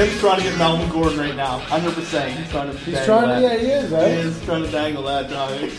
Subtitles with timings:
[0.00, 1.60] Tim's trying to get Melvin Gordon right now.
[1.66, 2.28] 100%.
[2.30, 3.42] He's trying to He's trying to, that.
[3.42, 5.60] yeah, he is, He is trying to dangle that, dog.
[5.60, 5.78] He's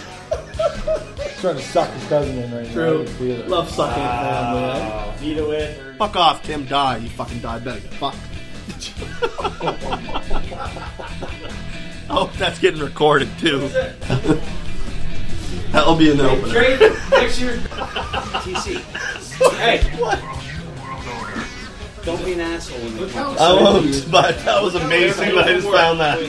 [1.39, 2.71] trying to suck his cousin in right now.
[2.73, 3.05] True.
[3.05, 3.47] can feel it.
[3.47, 5.33] Love sucking at family.
[5.33, 6.65] beat it Fuck off, Tim.
[6.65, 7.81] Die, you fucking diabetic.
[7.97, 8.15] Fuck.
[12.11, 13.69] oh, that's getting recorded too.
[15.71, 16.53] That'll be in the opener.
[16.53, 18.81] Trade next year's TC.
[19.55, 20.47] Hey.
[22.03, 22.79] Don't be an asshole.
[22.79, 26.19] When you I won't, but that was amazing that I just found that.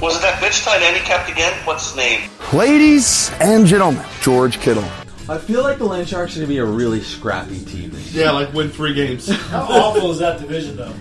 [0.00, 1.52] Was it that bitch tight end he kept again?
[1.64, 2.30] What's his name?
[2.52, 4.84] Ladies and gentlemen, George Kittle.
[5.28, 7.90] I feel like the Land Sharks are going to be a really scrappy team.
[7.90, 8.24] this year.
[8.26, 9.28] Yeah, like win three games.
[9.48, 10.94] How awful is that division, though?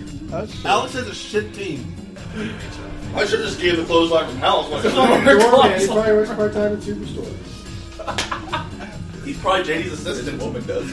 [0.65, 1.95] Alex has a shit team.
[3.15, 4.69] I should just gave the clothesline from hell.
[4.81, 7.27] Jordan, he probably works part time at Superstore.
[9.25, 10.41] He's probably JD's assistant.
[10.41, 10.89] Woman does.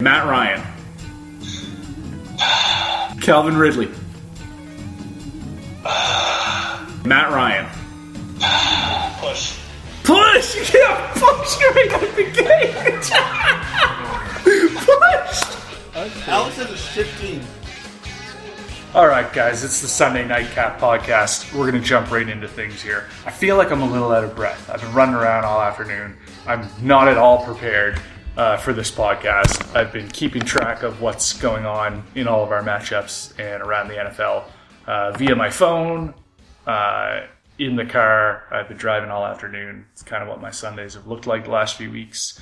[0.00, 0.62] Matt Ryan.
[3.20, 3.88] Calvin Ridley.
[7.04, 7.66] Matt Ryan.
[9.20, 9.58] Push.
[10.04, 10.56] Push!
[10.58, 13.10] You can't push right out the gate!
[14.76, 16.28] push!
[16.28, 17.42] Alex has a shit team.
[18.94, 21.52] All right, guys, it's the Sunday Nightcap podcast.
[21.52, 23.06] We're going to jump right into things here.
[23.26, 24.70] I feel like I'm a little out of breath.
[24.70, 26.16] I've been running around all afternoon.
[26.46, 28.00] I'm not at all prepared
[28.38, 29.74] uh, for this podcast.
[29.74, 33.88] I've been keeping track of what's going on in all of our matchups and around
[33.88, 34.44] the NFL
[34.86, 36.14] uh, via my phone,
[36.66, 37.26] uh,
[37.58, 38.44] in the car.
[38.52, 39.86] I've been driving all afternoon.
[39.92, 42.40] It's kind of what my Sundays have looked like the last few weeks.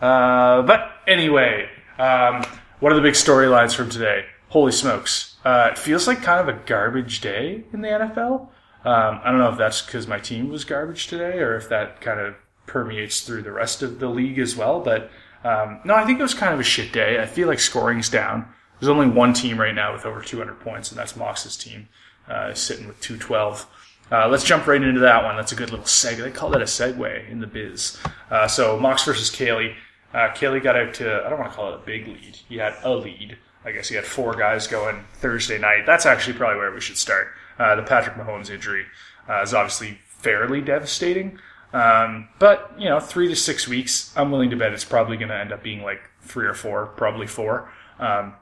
[0.00, 2.44] Uh, but anyway, um,
[2.80, 4.26] what are the big storylines from today?
[4.48, 5.36] Holy smokes.
[5.44, 8.48] Uh, it feels like kind of a garbage day in the NFL.
[8.84, 12.00] Um, I don't know if that's because my team was garbage today or if that
[12.00, 12.34] kind of
[12.66, 14.80] permeates through the rest of the league as well.
[14.80, 15.10] But
[15.44, 17.20] um, no, I think it was kind of a shit day.
[17.20, 18.48] I feel like scoring's down.
[18.80, 21.88] There's only one team right now with over 200 points, and that's Mox's team,
[22.28, 23.66] uh, sitting with 212.
[24.10, 25.36] Uh, let's jump right into that one.
[25.36, 26.18] That's a good little segue.
[26.18, 27.98] They call that a segue in the biz.
[28.30, 29.74] Uh, so Mox versus Kaylee.
[30.14, 32.38] Uh, Kaylee got out to, I don't want to call it a big lead.
[32.48, 33.38] He had a lead.
[33.64, 35.86] I guess he had four guys going Thursday night.
[35.86, 37.28] That's actually probably where we should start.
[37.58, 38.84] Uh, the Patrick Mahomes injury
[39.28, 41.38] uh, is obviously fairly devastating.
[41.72, 45.28] Um, but, you know, three to six weeks, I'm willing to bet it's probably going
[45.28, 47.72] to end up being like three or four, probably four.
[47.98, 48.34] Um,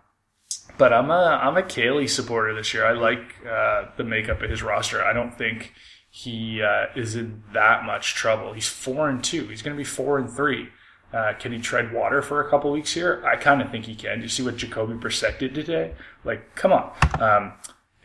[0.77, 2.85] but I'm a I'm a Kaylee supporter this year.
[2.85, 5.05] I like uh, the makeup of his roster.
[5.05, 5.73] I don't think
[6.11, 8.53] he uh, is in that much trouble.
[8.53, 9.47] He's four and two.
[9.49, 10.69] He's going to be four and three.
[11.13, 13.25] Uh, can he tread water for a couple weeks here?
[13.25, 14.19] I kind of think he can.
[14.19, 15.95] Do you see what Jacoby Brissett did today?
[16.25, 16.93] Like, come on.
[17.21, 17.53] Um,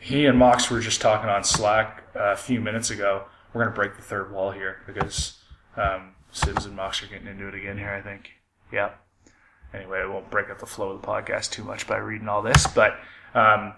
[0.00, 3.24] he and Mox were just talking on Slack uh, a few minutes ago.
[3.52, 5.38] We're to break the third wall here because
[5.76, 8.30] um, Sims and Mox are getting into it again here, I think.
[8.72, 8.90] Yeah.
[9.74, 12.42] Anyway, I won't break up the flow of the podcast too much by reading all
[12.42, 12.98] this, but
[13.34, 13.74] um,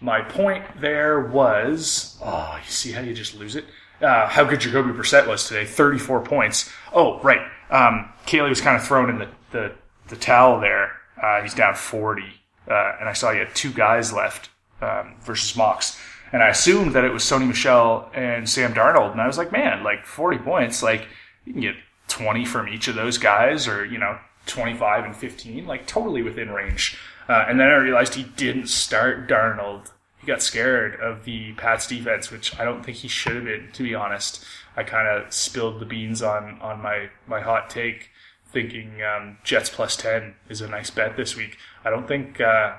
[0.00, 3.64] my point there was oh, you see how you just lose it?
[4.02, 6.70] Uh, how good Jacoby Brissett was today 34 points.
[6.92, 7.40] Oh, right.
[7.70, 9.72] Um, Kaylee was kind of thrown in the, the,
[10.08, 10.92] the towel there.
[11.22, 12.22] Uh, he's down 40.
[12.68, 14.50] Uh, and I saw you had two guys left
[14.84, 15.98] um, versus Mox.
[16.32, 19.12] And I assumed that it was Sony Michel and Sam Darnold.
[19.12, 21.06] And I was like, man, like 40 points, like
[21.44, 21.76] you can get
[22.08, 26.50] 20 from each of those guys or, you know, 25 and 15, like totally within
[26.50, 26.98] range.
[27.28, 29.90] Uh, and then I realized he didn't start Darnold.
[30.18, 33.70] He got scared of the Pats defense, which I don't think he should have been,
[33.72, 34.44] to be honest.
[34.76, 38.10] I kind of spilled the beans on, on my, my hot take,
[38.52, 41.58] thinking um, Jets plus 10 is a nice bet this week.
[41.84, 42.76] I don't think uh,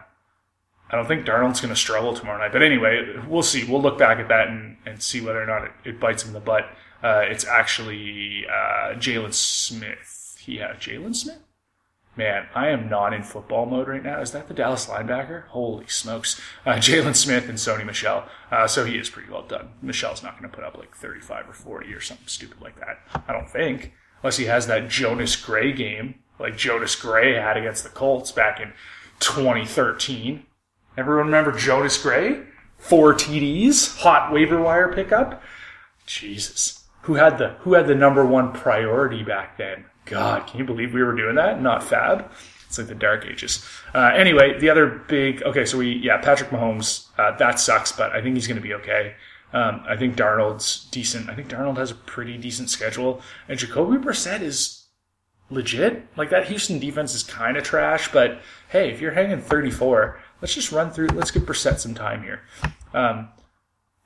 [0.90, 2.52] I don't think Darnold's going to struggle tomorrow night.
[2.54, 3.64] But anyway, we'll see.
[3.64, 6.30] We'll look back at that and, and see whether or not it, it bites him
[6.30, 6.70] in the butt.
[7.04, 10.38] Uh, it's actually uh, Jaylon Smith.
[10.46, 11.40] Yeah, Jaylon Smith?
[12.18, 14.22] Man, I am not in football mode right now.
[14.22, 15.48] Is that the Dallas linebacker?
[15.48, 16.40] Holy smokes.
[16.66, 18.30] Uh, Jaylon Smith and Sony Michel.
[18.52, 19.70] Uh, so he is pretty well done.
[19.82, 23.00] Michel's not going to put up like 35 or 40 or something stupid like that.
[23.28, 23.94] I don't think.
[24.22, 28.60] Unless he has that Jonas Gray game like Jonas Gray had against the Colts back
[28.60, 28.74] in
[29.20, 30.46] 2013.
[30.98, 32.42] Everyone remember Jonas Gray?
[32.78, 35.42] Four TDs, hot waiver wire pickup.
[36.06, 39.86] Jesus, who had the who had the number one priority back then?
[40.06, 41.62] God, can you believe we were doing that?
[41.62, 42.32] Not Fab.
[42.68, 43.66] It's like the dark ages.
[43.94, 48.12] Uh, anyway, the other big okay, so we yeah Patrick Mahomes uh, that sucks, but
[48.12, 49.16] I think he's going to be okay.
[49.54, 51.30] Um, I think Darnold's decent.
[51.30, 54.86] I think Darnold has a pretty decent schedule, and Jacoby Brissett is
[55.50, 56.08] legit.
[56.18, 58.40] Like that Houston defense is kind of trash, but
[58.70, 61.08] hey, if you're hanging 34, let's just run through.
[61.08, 62.42] Let's give Brissett some time here.
[62.94, 63.30] Um,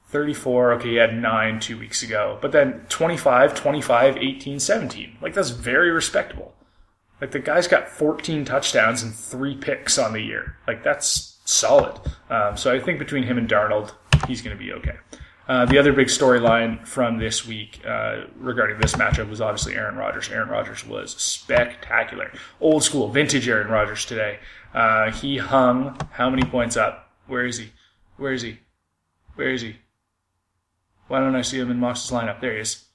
[0.08, 5.18] 34, okay, he had nine two weeks ago, but then 25, 25, 18, 17.
[5.22, 6.56] Like that's very respectable.
[7.22, 10.56] Like the guy's got 14 touchdowns and three picks on the year.
[10.68, 12.00] Like that's solid.
[12.30, 13.94] Um, so I think between him and Darnold,
[14.28, 14.98] he's going to be okay.
[15.48, 19.96] Uh, the other big storyline from this week uh, regarding this matchup was obviously Aaron
[19.96, 20.30] Rodgers.
[20.30, 22.32] Aaron Rodgers was spectacular.
[22.62, 24.38] Old school, vintage Aaron Rodgers today.
[24.74, 27.12] Uh, he hung how many points up?
[27.28, 27.72] Where is he?
[28.18, 28.60] Where is he?
[29.36, 29.78] Where is he?
[31.08, 32.40] Why don't I see him in Mox's lineup?
[32.40, 32.86] There he is.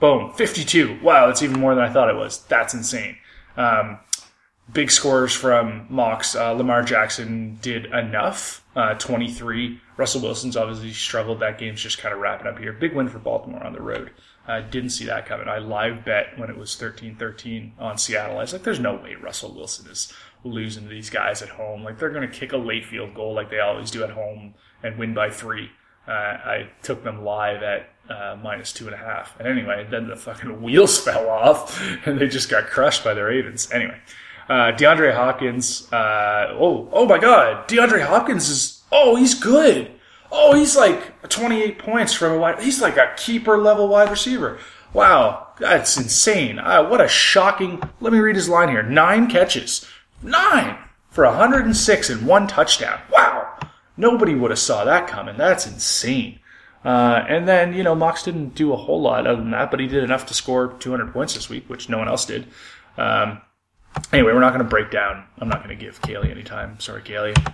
[0.00, 1.00] Boom, 52.
[1.02, 2.44] Wow, that's even more than I thought it was.
[2.44, 3.16] That's insane.
[3.56, 3.98] Um,
[4.72, 6.36] big scores from Mox.
[6.36, 8.64] Uh, Lamar Jackson did enough.
[8.76, 9.80] Uh, 23.
[9.96, 11.40] Russell Wilson's obviously struggled.
[11.40, 12.72] That game's just kind of wrapping up here.
[12.72, 14.10] Big win for Baltimore on the road.
[14.46, 15.48] I didn't see that coming.
[15.48, 18.38] I live bet when it was 13-13 on Seattle.
[18.38, 20.12] I was like, there's no way Russell Wilson is
[20.44, 21.84] losing to these guys at home.
[21.84, 24.54] Like they're going to kick a late field goal like they always do at home
[24.82, 25.70] and win by three.
[26.06, 29.38] Uh, I took them live at uh, minus two and a half.
[29.38, 33.24] And anyway, then the fucking wheels fell off and they just got crushed by the
[33.24, 33.70] Ravens.
[33.72, 33.98] Anyway,
[34.48, 35.92] uh, DeAndre Hopkins.
[35.92, 38.82] Uh, oh, oh my God, DeAndre Hopkins is.
[38.90, 39.92] Oh, he's good.
[40.32, 42.62] Oh, he's like 28 points from a wide.
[42.62, 44.58] He's like a keeper level wide receiver.
[44.94, 46.58] Wow, that's insane.
[46.58, 47.82] Uh, what a shocking.
[48.00, 48.82] Let me read his line here.
[48.82, 49.86] Nine catches,
[50.22, 50.78] nine
[51.10, 53.00] for 106 and one touchdown.
[53.10, 53.58] Wow,
[53.96, 55.36] nobody would have saw that coming.
[55.36, 56.40] That's insane.
[56.84, 59.80] Uh, and then, you know, Mox didn't do a whole lot other than that, but
[59.80, 62.46] he did enough to score 200 points this week, which no one else did.
[62.96, 63.40] Um,
[64.12, 65.24] anyway, we're not going to break down.
[65.38, 66.78] I'm not going to give Kaylee any time.
[66.80, 67.52] Sorry, Kaylee.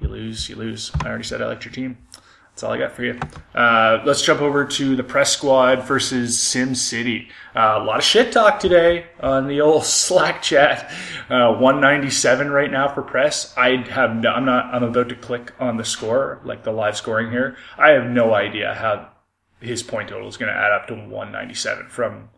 [0.00, 0.92] You lose, you lose.
[1.02, 1.98] I already said I liked your team.
[2.58, 3.20] That's all I got for you.
[3.54, 7.28] Uh, let's jump over to the press squad versus Sim City.
[7.54, 10.90] Uh, a lot of shit talk today on the old Slack chat.
[11.30, 13.56] Uh, 197 right now for press.
[13.56, 14.74] I have no, I'm not.
[14.74, 17.56] I'm about to click on the score, like the live scoring here.
[17.76, 19.08] I have no idea how
[19.60, 22.28] his point total is going to add up to 197 from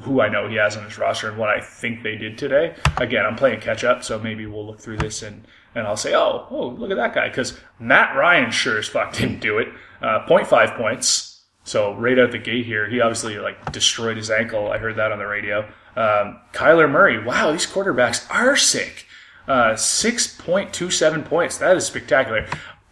[0.00, 2.74] who I know he has on his roster and what I think they did today.
[2.96, 6.14] Again, I'm playing catch up, so maybe we'll look through this and, and I'll say,
[6.14, 7.28] oh, oh, look at that guy.
[7.28, 9.68] Because Matt Ryan sure as fuck didn't do it.
[10.00, 11.44] Uh, 0.5 points.
[11.64, 14.70] So right out the gate here, he obviously like destroyed his ankle.
[14.70, 15.60] I heard that on the radio.
[15.96, 19.06] Um, Kyler Murray, wow, these quarterbacks are sick.
[19.46, 21.58] Uh, 6.27 points.
[21.58, 22.46] That is spectacular.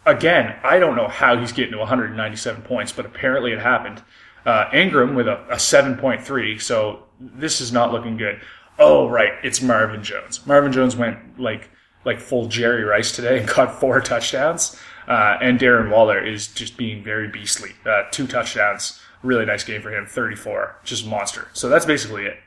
[0.05, 4.01] Again, I don't know how he's getting to 197 points, but apparently it happened.
[4.45, 8.41] Uh, Ingram with a, a 7.3, so this is not looking good.
[8.79, 10.45] Oh, right, it's Marvin Jones.
[10.47, 11.69] Marvin Jones went like
[12.05, 14.79] like full Jerry Rice today and caught four touchdowns.
[15.07, 17.71] Uh, and Darren Waller is just being very beastly.
[17.85, 20.05] Uh, two touchdowns, really nice game for him.
[20.05, 21.47] 34, just monster.
[21.53, 22.37] So that's basically it.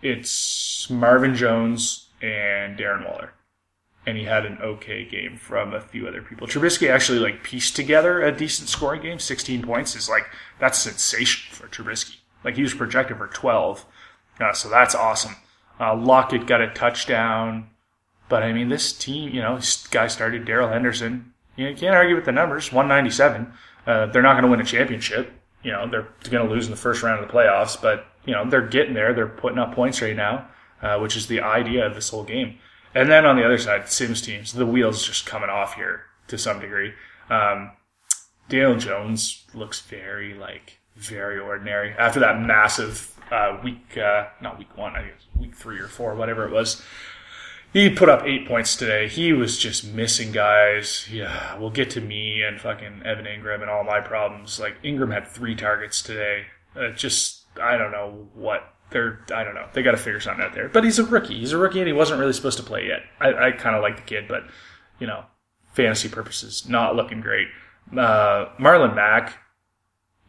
[0.00, 3.32] It's Marvin Jones and Darren Waller
[4.06, 6.46] and he had an okay game from a few other people.
[6.46, 9.18] Trubisky actually like pieced together a decent scoring game.
[9.18, 10.26] 16 points is like
[10.58, 12.16] that's sensational for Trubisky.
[12.44, 13.86] Like he was projected for 12,
[14.40, 15.36] uh, so that's awesome.
[15.78, 17.68] Uh, Lockett got a touchdown,
[18.32, 21.34] but I mean this team, you know, this guy started Darrell Henderson.
[21.54, 22.72] You, know, you can't argue with the numbers.
[22.72, 23.52] 197.
[23.86, 25.30] Uh, they're not going to win a championship.
[25.62, 28.32] You know, they're going to lose in the first round of the playoffs, but you
[28.32, 29.12] know they're getting there.
[29.12, 30.48] They're putting up points right now,
[30.80, 32.58] uh, which is the idea of this whole game.
[32.94, 36.38] And then on the other side, Sims teams, the wheels just coming off here to
[36.38, 36.94] some degree.
[37.28, 37.72] Um,
[38.48, 44.74] Daniel Jones looks very like very ordinary after that massive uh, week, uh, not week
[44.74, 46.82] one, I guess week three or four, whatever it was.
[47.72, 49.08] He put up eight points today.
[49.08, 51.08] He was just missing guys.
[51.10, 54.60] Yeah, we'll get to me and fucking Evan Engram and all my problems.
[54.60, 56.44] Like Engram had three targets today.
[56.76, 59.68] Uh, just I don't know what they're I don't know.
[59.72, 60.68] They got to figure something out there.
[60.68, 61.38] But he's a rookie.
[61.38, 63.00] He's a rookie, and he wasn't really supposed to play yet.
[63.20, 64.44] I, I kind of like the kid, but
[64.98, 65.24] you know,
[65.72, 67.48] fantasy purposes, not looking great.
[67.90, 69.38] Uh, Marlon Mack,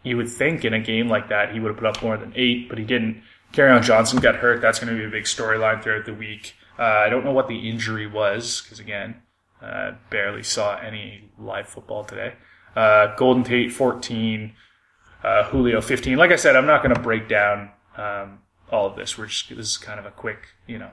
[0.01, 2.31] you would think in a game like that he would have put up more than
[2.37, 3.21] eight, but he didn't.
[3.51, 4.61] Kerryon Johnson got hurt.
[4.61, 6.55] That's going to be a big storyline throughout the week.
[6.77, 9.21] Uh, I don't know what the injury was because again,
[9.61, 12.33] uh, barely saw any live football today.
[12.75, 14.53] Uh, Golden Tate 14,
[15.23, 16.17] uh, Julio 15.
[16.17, 18.39] Like I said, I'm not going to break down um,
[18.71, 19.17] all of this.
[19.17, 20.91] We're just this is kind of a quick, you know,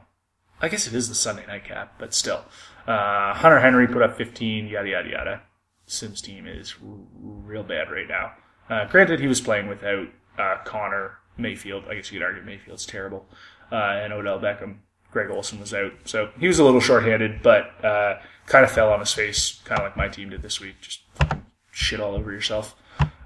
[0.61, 2.45] I guess it is the Sunday night cap, but still.
[2.87, 5.43] Uh, Hunter Henry put up 15, yada yada yada.
[5.87, 8.33] Sims team is r- real bad right now.
[8.69, 10.07] Uh, granted, he was playing without
[10.65, 11.85] Connor Mayfield.
[11.89, 13.27] I guess you could argue Mayfield's terrible,
[13.73, 14.79] and Odell Beckham.
[15.11, 18.93] Greg Olsen was out, so he was a little short-handed, but uh, kind of fell
[18.93, 20.77] on his face, kind of like my team did this week.
[20.81, 21.01] Just
[21.71, 22.77] shit all over yourself.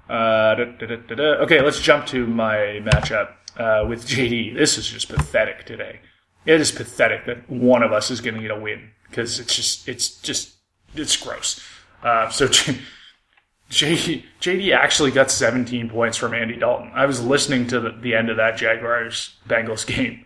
[0.09, 4.55] Uh, da, da, da, okay, let's jump to my matchup uh, with JD.
[4.55, 5.99] This is just pathetic today.
[6.45, 9.55] It is pathetic that one of us is going to get a win because it's
[9.55, 10.55] just, it's just,
[10.93, 11.59] it's gross.
[12.03, 12.47] Uh, so
[13.69, 16.91] JD, JD actually got 17 points from Andy Dalton.
[16.93, 20.25] I was listening to the, the end of that Jaguars Bengals game,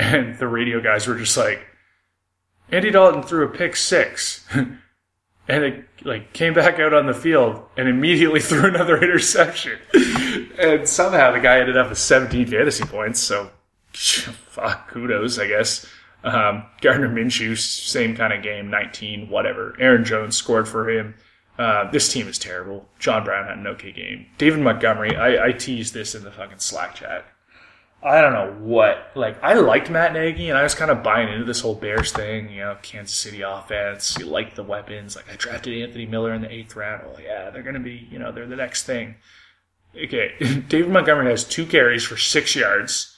[0.00, 1.60] and the radio guys were just like,
[2.72, 4.46] Andy Dalton threw a pick six.
[4.54, 9.78] and it like came back out on the field and immediately threw another interception.
[10.58, 13.20] and somehow the guy ended up with 17 fantasy points.
[13.20, 13.50] So
[13.92, 15.86] fuck, kudos, I guess.
[16.24, 19.74] Um, Gardner Minshew, same kind of game, 19, whatever.
[19.78, 21.14] Aaron Jones scored for him.
[21.58, 22.88] Uh, this team is terrible.
[22.98, 24.26] John Brown had an okay game.
[24.38, 27.26] David Montgomery, I, I teased this in the fucking Slack chat.
[28.02, 29.10] I don't know what.
[29.14, 32.12] Like, I liked Matt Nagy, and I was kind of buying into this whole Bears
[32.12, 32.50] thing.
[32.50, 34.16] You know, Kansas City offense.
[34.18, 35.16] You like the weapons.
[35.16, 37.06] Like, I drafted Anthony Miller in the eighth round.
[37.06, 39.16] Well, yeah, they're to be, you know, they're the next thing.
[39.96, 40.32] Okay,
[40.68, 43.16] David Montgomery has two carries for six yards,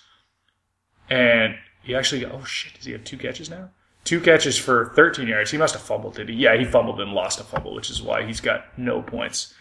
[1.11, 3.71] and he actually, oh shit, does he have two catches now?
[4.05, 5.51] Two catches for 13 yards.
[5.51, 6.35] He must have fumbled, did he?
[6.35, 9.55] Yeah, he fumbled and lost a fumble, which is why he's got no points.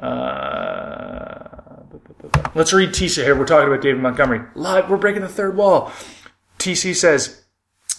[0.00, 1.82] Uh,
[2.54, 3.36] let's read TC here.
[3.36, 4.40] We're talking about David Montgomery.
[4.54, 5.92] Live, we're breaking the third wall.
[6.58, 7.44] TC says,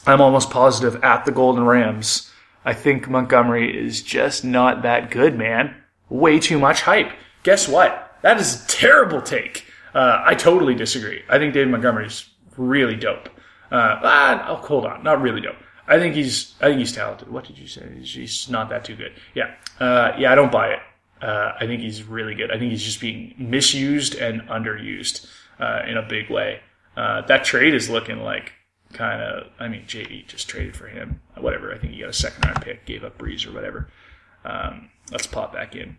[0.06, 2.32] I'm almost positive at the Golden Rams.
[2.66, 5.76] I think Montgomery is just not that good, man.
[6.10, 7.12] Way too much hype.
[7.44, 8.16] Guess what?
[8.22, 9.66] That is a terrible take.
[9.94, 11.24] Uh, I totally disagree.
[11.30, 13.30] I think David Montgomery's really dope.
[13.72, 15.56] Uh, ah, oh, hold on, not really dope.
[15.88, 17.30] I think he's, I think he's talented.
[17.30, 17.88] What did you say?
[18.02, 19.14] He's not that too good.
[19.34, 20.80] Yeah, uh, yeah, I don't buy it.
[21.22, 22.52] Uh, I think he's really good.
[22.52, 25.28] I think he's just being misused and underused
[25.60, 26.62] uh, in a big way.
[26.98, 28.54] Uh, that trade is looking like
[28.94, 29.48] kind of.
[29.60, 31.22] I mean, JD just traded for him.
[31.38, 31.74] Whatever.
[31.74, 33.88] I think he got a second round pick, gave up Brees or whatever.
[34.44, 35.98] Um, let's pop back in.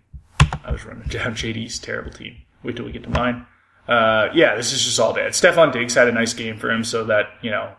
[0.65, 2.37] I was running down JD's terrible team.
[2.63, 3.47] Wait till we get to mine.
[3.89, 5.33] Uh, yeah, this is just all bad.
[5.33, 7.73] Stefon Diggs had a nice game for him, so that you know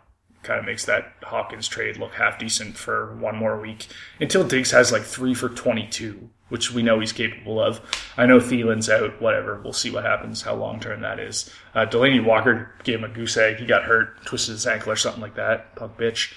[0.44, 3.88] kind of makes that Hawkins trade look half decent for one more week
[4.20, 7.82] until Diggs has like three for 22 which we know he's capable of.
[8.16, 9.60] I know Thielen's out, whatever.
[9.64, 11.50] We'll see what happens, how long term that is.
[11.74, 13.58] Uh, Delanie Walker gave him a goose egg.
[13.58, 15.76] He got hurt, twisted his ankle or something like that.
[15.76, 16.32] Punk bitch.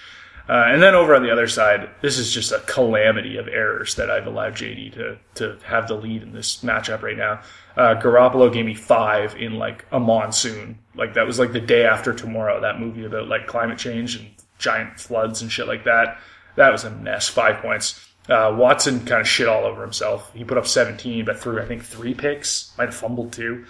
[0.48, 3.96] Uh, and then over on the other side, this is just a calamity of errors
[3.96, 7.42] that I've allowed JD to, to have the lead in this matchup right now.
[7.76, 10.78] Uh, Garoppolo gave me five in like a monsoon.
[10.94, 14.30] Like that was like the day after tomorrow, that movie about like climate change and
[14.56, 16.16] giant floods and shit like that.
[16.54, 17.28] That was a mess.
[17.28, 18.00] Five points.
[18.28, 20.32] Uh, Watson kind of shit all over himself.
[20.34, 22.72] He put up 17, but threw, I think, three picks.
[22.76, 23.64] Might have fumbled two.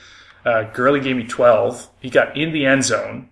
[0.44, 1.90] Uh, Gurley gave me 12.
[2.00, 3.28] He got in the end zone,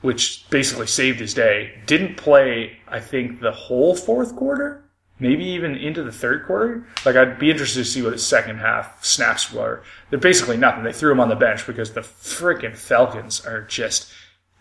[0.00, 1.82] which basically saved his day.
[1.86, 4.80] Didn't play, I think, the whole fourth quarter.
[5.18, 6.86] Maybe even into the third quarter.
[7.04, 9.82] Like, I'd be interested to see what his second half snaps were.
[10.10, 10.84] They're basically nothing.
[10.84, 14.10] They threw him on the bench because the freaking Falcons are just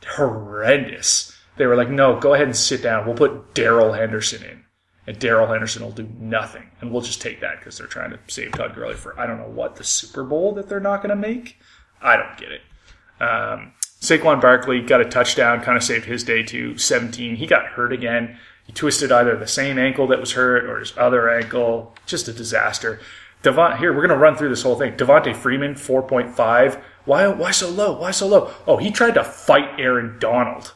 [0.05, 1.36] horrendous.
[1.58, 3.05] They were like, no, go ahead and sit down.
[3.05, 4.63] We'll put Darrell Henderson in
[5.06, 6.70] and Darrell Henderson will do nothing.
[6.80, 9.38] And we'll just take that because they're trying to save Todd Gurley for I don't
[9.38, 11.58] know what the Super Bowl that they're not going to make.
[12.02, 12.62] I don't get it.
[13.20, 17.38] Um, Saquon Barkley got a touchdown, kind of saved his day to 17.
[17.38, 18.38] He got hurt again.
[18.66, 21.96] He twisted either the same ankle that was hurt or his other ankle.
[22.06, 23.00] Just a disaster.
[23.42, 24.96] Devon, here we're going to run through this whole thing.
[24.96, 26.82] Devonta Freeman, 4.5.
[27.06, 27.98] Why, why so low?
[28.00, 28.52] Why so low?
[28.66, 30.74] Oh, he tried to fight Aaron Donald.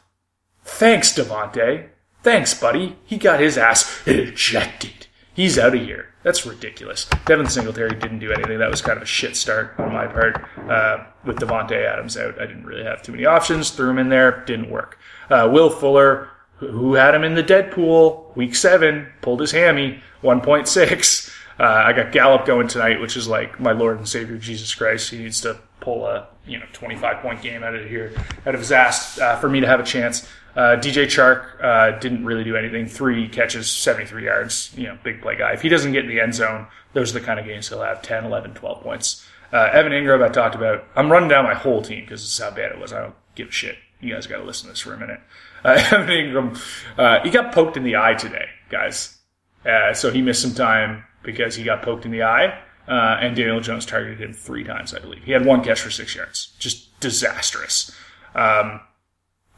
[0.63, 1.87] Thanks, Devonta.
[2.27, 2.97] Thanks, buddy.
[3.05, 5.07] He got his ass ejected.
[5.33, 6.13] He's out of here.
[6.23, 7.07] That's ridiculous.
[7.25, 8.59] Devin Singletary didn't do anything.
[8.59, 10.45] That was kind of a shit start on my part.
[10.57, 13.69] Uh, with Davante Adams out, I didn't really have too many options.
[13.71, 14.99] Threw him in there, didn't work.
[15.29, 21.33] Uh, Will Fuller, who had him in the Deadpool, week seven, pulled his hammy, 1.6.
[21.57, 25.11] Uh, I got Gallup going tonight, which is like my Lord and Savior Jesus Christ.
[25.11, 28.13] He needs to pull a you know 25 point game out of here,
[28.45, 30.27] out of his ass, uh, for me to have a chance.
[30.55, 32.87] Uh, DJ Chark uh, didn't really do anything.
[32.87, 34.73] Three catches, 73 yards.
[34.75, 35.53] You know, big play guy.
[35.53, 37.83] If he doesn't get in the end zone, those are the kind of games he'll
[37.83, 39.23] have 10, 11, 12 points.
[39.53, 40.85] Uh, Evan Engram, I talked about.
[40.95, 42.91] I'm running down my whole team because this is how bad it was.
[42.91, 43.77] I don't give a shit.
[44.01, 45.19] You guys got to listen to this for a minute.
[45.63, 46.59] Uh, Evan Engram,
[46.97, 49.15] uh, he got poked in the eye today, guys.
[49.63, 52.59] Uh, so he missed some time because he got poked in the eye.
[52.87, 55.23] And Daniel Jones targeted him three times, I believe.
[55.23, 56.53] He had one catch for six yards.
[56.59, 57.91] Just disastrous.
[58.33, 58.81] Um,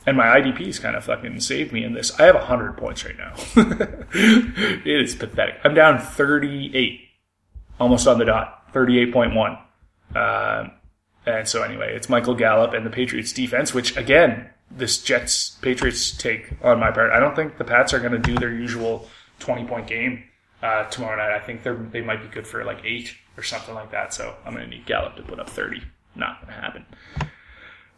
[0.05, 2.17] and my IDPs kind of fucking saved me in this.
[2.19, 3.33] I have 100 points right now.
[4.15, 5.55] it is pathetic.
[5.63, 7.01] I'm down 38,
[7.79, 9.62] almost on the dot, 38.1.
[10.15, 10.69] Uh,
[11.25, 16.12] and so anyway, it's Michael Gallup and the Patriots defense, which again, this Jets Patriots
[16.12, 17.12] take on my part.
[17.12, 19.07] I don't think the Pats are going to do their usual
[19.39, 20.24] 20 point game
[20.62, 21.36] uh, tomorrow night.
[21.36, 24.13] I think they they might be good for like eight or something like that.
[24.13, 25.82] So I'm to need Gallup to put up 30.
[26.16, 26.86] Not to happen.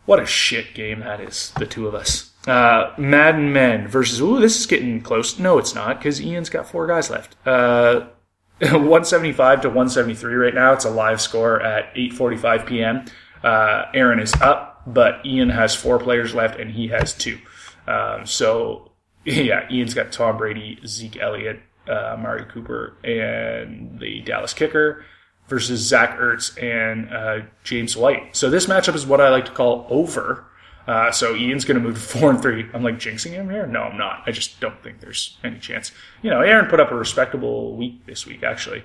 [0.05, 2.31] What a shit game that is, the two of us.
[2.47, 5.37] Uh, Madden Men versus, ooh, this is getting close.
[5.37, 7.35] No, it's not, because Ian's got four guys left.
[7.45, 8.07] Uh,
[8.61, 10.73] 175 to 173 right now.
[10.73, 13.05] It's a live score at 8.45 p.m.
[13.43, 17.39] Uh, Aaron is up, but Ian has four players left, and he has two.
[17.87, 18.91] Um, so,
[19.25, 25.03] yeah, Ian's got Tom Brady, Zeke Elliott, uh, Mari Cooper and the Dallas kicker
[25.47, 28.35] versus Zach Ertz and uh, James White.
[28.35, 30.45] So this matchup is what I like to call over.
[30.87, 32.67] Uh, so Ian's going to move to four and three.
[32.73, 33.67] I'm like jinxing him here.
[33.67, 34.23] No, I'm not.
[34.25, 35.91] I just don't think there's any chance.
[36.21, 38.83] You know, Aaron put up a respectable week this week actually,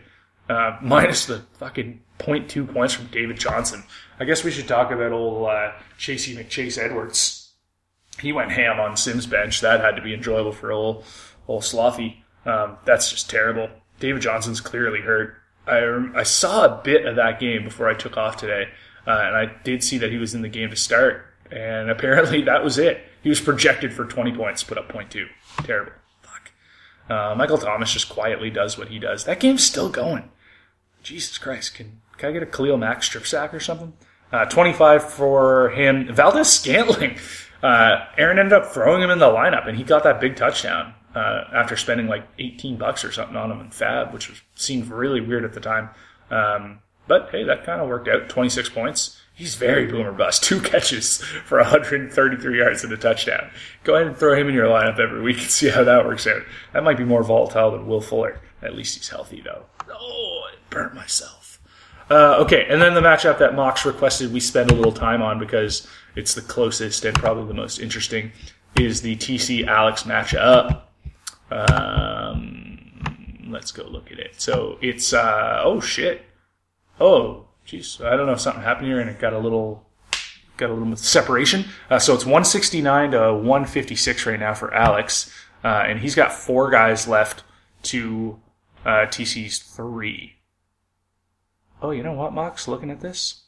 [0.49, 3.85] uh, minus the fucking 0.2 points from David Johnson.
[4.19, 7.53] I guess we should talk about old uh, Chasey McChase Edmonds.
[8.21, 9.61] He went ham on Sims bench.
[9.61, 11.05] That had to be enjoyable for old
[11.47, 12.17] old Slothy.
[12.47, 13.69] Um, that's just terrible.
[13.99, 15.37] David Johnson's clearly hurt.
[15.67, 18.69] I, I saw a bit of that game before I took off today,
[19.07, 21.27] uh, and I did see that he was in the game to start.
[21.51, 23.05] And apparently that was it.
[23.23, 25.27] He was projected for 20 points, put up 0.2.
[25.65, 25.93] Terrible.
[26.23, 26.53] Fuck.
[27.11, 29.25] Uh, Michael Thomas just quietly does what he does.
[29.25, 30.31] That game's still going.
[31.03, 31.75] Jesus Christ.
[31.75, 33.93] Can, can I get a Khalil Mack strip sack or something?
[34.33, 36.13] Uh, 25 for him.
[36.15, 37.19] Valdes-Scantling.
[37.63, 40.95] Uh, Aaron ended up throwing him in the lineup, and he got that big touchdown
[41.17, 44.89] uh, after spending like 18 bucks or something on him in Fab, which was, seemed
[44.89, 45.89] really weird at the time.
[46.31, 48.29] Um, but hey, that kind of worked out.
[48.29, 49.19] 26 points.
[49.35, 50.45] He's very boomer bust.
[50.45, 53.51] Two catches for 133 yards and a touchdown.
[53.83, 56.27] Go ahead and throw him in your lineup every week and see how that works
[56.27, 56.43] out.
[56.75, 58.39] That might be more volatile than Will Fuller.
[58.61, 59.65] At least he's healthy though.
[59.91, 61.61] Oh, I burnt myself.
[62.11, 65.39] Uh, okay, and then the matchup that Mox requested we spend a little time on
[65.39, 68.33] because it's the closest and probably the most interesting
[68.79, 70.83] is the TC Alex matchup.
[71.51, 74.41] Um, let's go look at it.
[74.41, 76.25] So it's uh, oh shit,
[77.01, 79.87] oh jeez, I don't know if something happened here and it got a little
[80.57, 81.67] got a little separation.
[81.91, 85.33] Uh, so it's 169 to 156 right now for Alex,
[85.65, 87.45] uh, and he's got four guys left
[87.85, 88.41] to
[88.85, 90.35] uh, TC's three.
[91.83, 92.67] Oh, you know what, Mox?
[92.67, 93.45] Looking at this,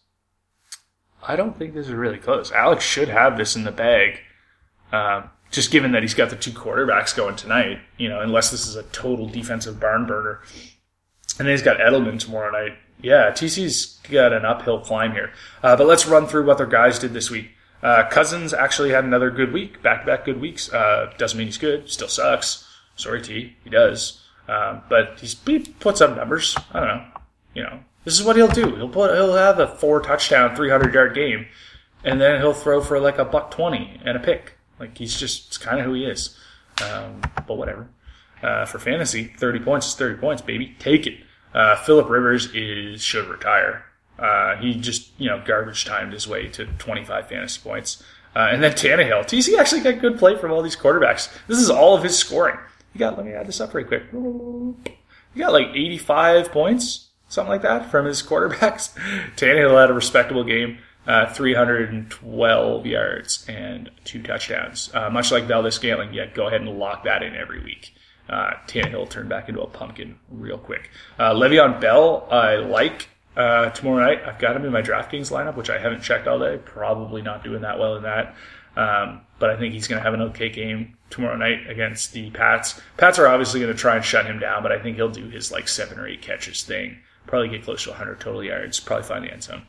[1.27, 2.53] I don't think this is really close.
[2.53, 4.21] Alex should have this in the bag.
[4.93, 8.67] Um, just given that he's got the two quarterbacks going tonight, you know, unless this
[8.67, 10.41] is a total defensive barn burner.
[11.39, 12.77] And then he's got Edelman tomorrow night.
[13.01, 15.33] Yeah, TC's got an uphill climb here.
[15.63, 17.51] Uh, but let's run through what their guys did this week.
[17.83, 20.73] Uh, Cousins actually had another good week, back to back good weeks.
[20.73, 22.67] Uh, doesn't mean he's good, still sucks.
[22.97, 24.21] Sorry, T, he does.
[24.49, 26.57] Um, but he's, he puts up numbers.
[26.73, 27.05] I don't know.
[27.55, 28.75] You know, this is what he'll do.
[28.75, 31.47] He'll put, he'll have a four touchdown, 300 yard game,
[32.03, 34.58] and then he'll throw for like a buck 20 and a pick.
[34.79, 36.37] Like he's just it's kind of who he is.
[36.83, 37.89] Um, but whatever.
[38.43, 40.77] Uh, for fantasy, 30 points is 30 points, baby.
[40.79, 41.19] Take it.
[41.53, 43.85] Uh, Philip Rivers is should retire.
[44.19, 48.03] Uh, he just you know garbage timed his way to 25 fantasy points.
[48.37, 49.25] Uh, and then Tannehill.
[49.25, 51.33] TC actually got good play from all these quarterbacks.
[51.47, 52.59] This is all of his scoring.
[52.93, 53.17] He got.
[53.17, 54.05] Let me add this up real quick.
[54.13, 58.95] He got like 85 points, something like that, from his quarterbacks.
[59.37, 60.79] Tannehill had a respectable game.
[61.09, 64.91] Uh, 312 yards and two touchdowns.
[64.93, 67.95] Uh, much like Valdes-Scantling, yeah, go ahead and lock that in every week.
[68.29, 70.91] Uh, Tannehill turned back into a pumpkin real quick.
[71.19, 74.23] Uh, Le'Veon Bell, I like uh, tomorrow night.
[74.23, 76.59] I've got him in my DraftKings lineup, which I haven't checked all day.
[76.63, 78.35] Probably not doing that well in that.
[78.77, 82.31] Um, but I think he's going to have an okay game tomorrow night against the
[82.31, 82.81] Pats.
[82.97, 85.29] Pats are obviously going to try and shut him down, but I think he'll do
[85.29, 86.99] his like seven or eight catches thing.
[87.27, 88.79] Probably get close to 100 total yards.
[88.79, 89.63] Probably find the end zone.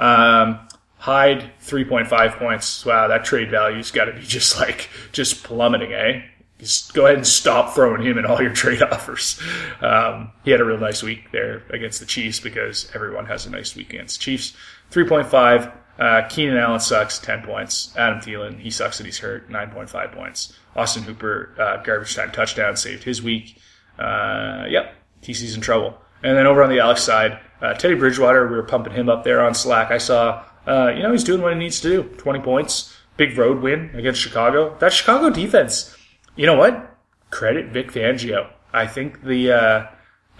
[0.00, 0.66] Um,
[1.00, 2.84] Hyde, 3.5 points.
[2.84, 6.22] Wow, that trade value's got to be just like, just plummeting, eh?
[6.58, 9.40] Just go ahead and stop throwing him in all your trade offers.
[9.80, 13.50] Um, he had a real nice week there against the Chiefs because everyone has a
[13.50, 14.54] nice week against Chiefs.
[14.90, 15.72] 3.5.
[15.98, 17.94] Uh, Keenan Allen sucks, 10 points.
[17.96, 20.54] Adam Thielen, he sucks and he's hurt, 9.5 points.
[20.76, 23.56] Austin Hooper, uh, garbage time touchdown, saved his week.
[23.98, 25.98] Uh, yep, TC's in trouble.
[26.22, 29.24] And then over on the Alex side, uh, Teddy Bridgewater, we were pumping him up
[29.24, 29.90] there on Slack.
[29.90, 32.02] I saw, uh, you know, he's doing what he needs to do.
[32.02, 34.76] 20 points, big road win against Chicago.
[34.78, 35.96] That Chicago defense,
[36.36, 36.96] you know what?
[37.30, 38.50] Credit Vic Fangio.
[38.72, 39.86] I think the, uh,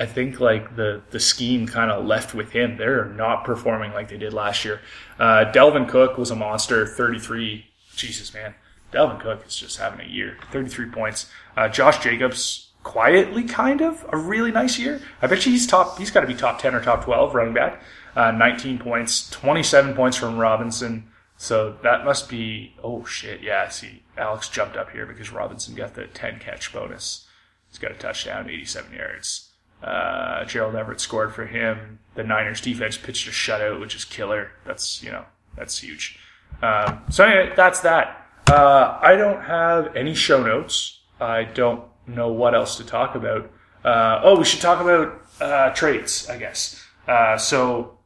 [0.01, 2.79] I think like the the scheme kind of left with him.
[2.79, 4.81] They're not performing like they did last year.
[5.19, 7.67] Uh, Dalvin Cook was a monster, 33.
[7.97, 8.55] Jesus, man.
[8.93, 10.39] Dalvin Cook is just having a year.
[10.53, 11.31] 33 points.
[11.55, 15.01] Uh, Josh Jacobs, quietly kind of a really nice year.
[15.21, 15.99] I bet you he's top.
[15.99, 17.83] He's got to be top 10 or top 12 running back.
[18.17, 21.09] Uh, 19 points, 27 points from Robinson.
[21.37, 22.75] So that must be.
[22.83, 23.41] Oh shit!
[23.41, 23.69] Yeah.
[23.69, 27.27] See, Alex jumped up here because Robinson got the 10 catch bonus.
[27.71, 29.51] He's got a touchdown, 87 yards.
[29.83, 32.01] Uh, Gerald Everett scored for him.
[32.15, 34.51] The Niners defense pitched a shutout, which is killer.
[34.67, 35.25] That's, you know,
[35.57, 36.19] that's huge.
[36.63, 38.27] Um, so anyway, that's that.
[38.51, 41.01] Uh, I don't have any show notes.
[41.21, 43.51] I don't know what else to talk about.
[43.85, 46.85] Uh, oh, we should talk about, uh, trades, I guess.
[47.09, 47.99] Uh, so,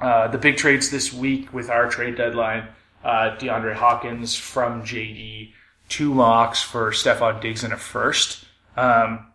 [0.00, 2.68] uh, the big trades this week with our trade deadline,
[3.04, 5.52] uh, DeAndre Hopkins from JD,
[5.88, 8.44] two locks for Stefon Diggs and a first.
[8.76, 9.26] Um,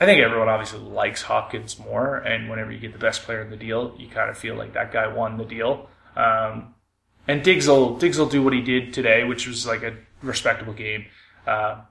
[0.00, 3.50] I think everyone obviously likes Hopkins more, and whenever you get the best player in
[3.50, 5.88] the deal, you kind of feel like that guy won the deal.
[6.16, 6.74] Um,
[7.26, 10.72] and Diggs will Diggs will do what he did today, which was like a respectable
[10.72, 11.06] game.
[11.46, 11.82] Uh,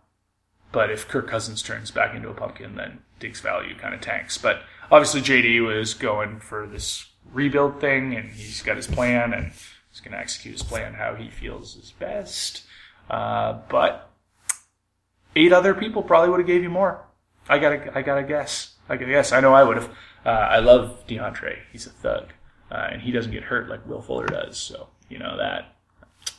[0.71, 4.37] but if Kirk Cousins turns back into a pumpkin, then Diggs' value kind of tanks.
[4.37, 9.51] But obviously, JD was going for this rebuild thing, and he's got his plan, and
[9.91, 12.63] he's going to execute his plan how he feels is best.
[13.09, 14.09] Uh, but
[15.35, 17.03] eight other people probably would have gave you more.
[17.49, 18.75] I gotta, I gotta guess.
[18.89, 19.31] I gotta guess.
[19.31, 19.89] I know I would have.
[20.25, 21.59] Uh, I love DeAndre.
[21.71, 22.33] He's a thug,
[22.69, 24.57] uh, and he doesn't get hurt like Will Fuller does.
[24.57, 25.75] So you know that.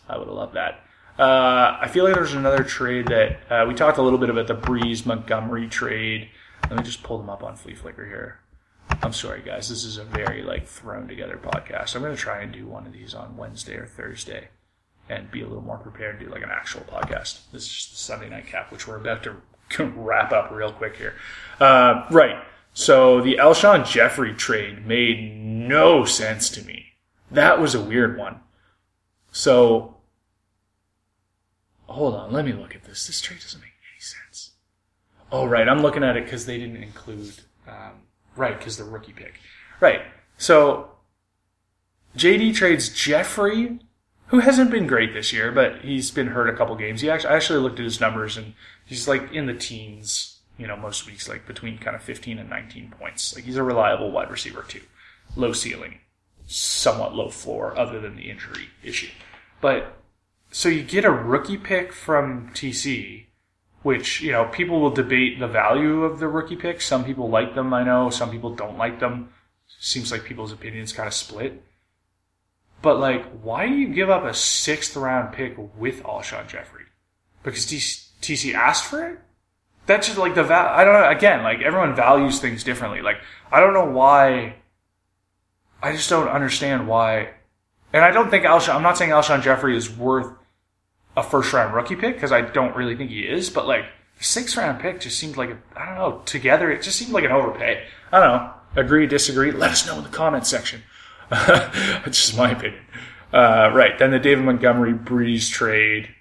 [0.07, 0.85] I would have loved that.
[1.19, 4.47] Uh, I feel like there's another trade that uh, we talked a little bit about
[4.47, 6.29] the Brees Montgomery trade.
[6.71, 8.41] Let me just pull them up on Fleaflicker here.
[9.03, 9.69] I'm sorry, guys.
[9.69, 11.97] This is a very like thrown together podcast.
[11.97, 14.49] I'm going to try and do one of these on Wednesday or Thursday,
[15.09, 17.41] and be a little more prepared to do like an actual podcast.
[17.53, 19.37] This is just the Sunday night cap, which we're about to
[19.97, 21.15] wrap up real quick here.
[21.61, 22.43] Uh, right.
[22.75, 26.87] So the Alshon Jeffery trade made no sense to me.
[27.31, 28.41] That was a weird one.
[29.33, 29.98] So
[31.89, 33.07] hold on, let me look at this.
[33.07, 34.53] This trade doesn't make any sense.
[35.33, 37.33] Oh, right, I'm looking at it because they didn't include,
[37.67, 38.03] um,
[38.37, 39.35] right, because the rookie pick.
[39.81, 40.03] Right,
[40.37, 40.91] so
[42.17, 43.81] JD trades Jeffery,
[44.27, 47.01] who hasn't been great this year, but he's been hurt a couple games.
[47.01, 50.67] He actually, I actually looked at his numbers and he's like in the teens, you
[50.67, 53.35] know, most weeks, like between kind of 15 and 19 points.
[53.35, 54.83] Like he's a reliable wide receiver too.
[55.37, 56.01] Low ceiling,
[56.47, 59.11] somewhat low floor, other than the injury issue.
[59.61, 59.98] But
[60.51, 63.27] so you get a rookie pick from TC,
[63.83, 66.87] which you know people will debate the value of the rookie picks.
[66.87, 68.11] Some people like them, I know.
[68.11, 69.31] Some people don't like them.
[69.79, 71.63] Seems like people's opinions kind of split.
[72.81, 76.85] But like, why do you give up a sixth round pick with Alshon Jeffery?
[77.43, 79.19] Because TC asked for it.
[79.87, 80.69] That's just like the val.
[80.69, 81.09] I don't know.
[81.09, 83.03] Again, like everyone values things differently.
[83.03, 83.19] Like
[83.53, 84.57] I don't know why.
[85.83, 87.35] I just don't understand why
[87.93, 90.33] and I don't think Alshon, I'm not saying Alshon Jeffery is worth
[91.19, 93.85] a first round rookie pick because I don't really think he is, but like
[94.21, 97.33] six round pick just seemed like, I don't know, together it just seemed like an
[97.33, 97.85] overpay.
[98.13, 98.53] I don't know.
[98.77, 99.51] Agree, disagree?
[99.51, 100.83] Let us know in the comments section.
[101.31, 102.83] That's just my opinion.
[103.33, 103.99] Uh, right.
[103.99, 106.15] Then the David Montgomery Brees trade.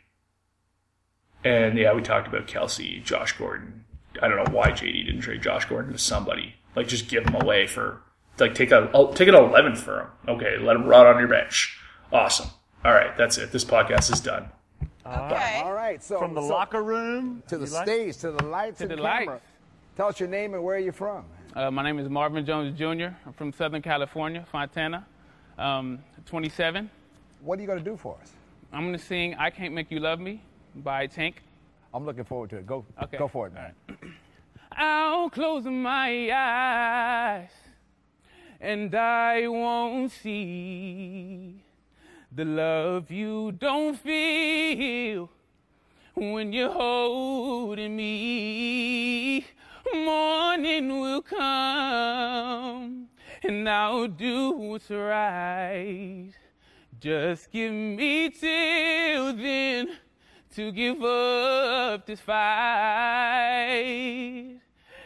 [1.43, 3.85] And yeah, we talked about Kelce, Josh Gordon.
[4.21, 6.55] I don't know why JD didn't trade Josh Gordon to somebody.
[6.75, 8.01] Like just give him away for
[8.39, 10.07] like take a I'll take an 11th for him.
[10.27, 11.79] Okay, let him rot on your bench.
[12.11, 12.49] Awesome.
[12.83, 13.51] All right, that's it.
[13.51, 14.49] This podcast is done.
[15.07, 15.61] Okay.
[15.63, 16.03] All right.
[16.03, 17.85] So From the so locker room to the you like?
[17.87, 19.25] stage, to the lights To and the camera.
[19.35, 19.45] lights.
[19.95, 21.25] Tell us your name and where you're from.
[21.55, 23.15] Uh, my name is Marvin Jones Jr.
[23.25, 25.05] I'm from Southern California, Fontana.
[25.57, 26.89] Um, 27.
[27.41, 28.31] What are you going to do for us?
[28.73, 30.41] I'm going to sing I Can't Make You Love Me
[30.75, 31.41] by Tank.
[31.93, 32.67] I'm looking forward to it.
[32.67, 33.17] Go, Okay.
[33.17, 33.73] go for it, man.
[34.73, 37.49] I'll close my eyes
[38.59, 41.63] and I won't see
[42.37, 45.27] the love you don't feel
[46.13, 49.43] when you're holding me.
[49.91, 53.07] Morning will come
[53.41, 56.29] and I'll do what's right.
[56.99, 59.97] Just give me till then
[60.53, 62.37] to give up this fight.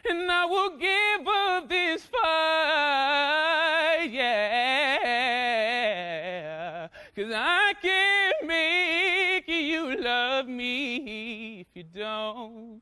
[0.10, 3.32] And I will give up this fight
[7.14, 12.82] Cause I can't make you love me if you don't.